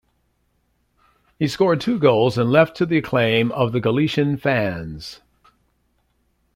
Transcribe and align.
He 1.37 1.47
scored 1.47 1.79
two 1.79 1.99
goals 1.99 2.35
and 2.35 2.49
left 2.51 2.75
to 2.77 2.87
the 2.87 2.97
acclaim 2.97 3.51
of 3.51 3.71
the 3.71 3.79
Galician 3.79 4.35
fans. 4.35 5.21